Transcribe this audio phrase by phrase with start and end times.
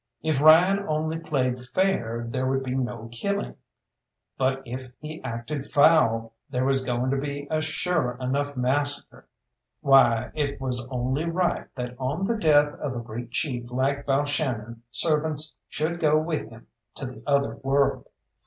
[0.23, 3.53] If Ryan only played fair there would be no killing,
[4.35, 9.27] but if he acted foul there was going to be a sure enough massacre.
[9.81, 14.81] Why, it was only right that on the death of a great chief like Balshannon
[14.89, 16.65] servants should go with him
[16.95, 18.07] to the other world.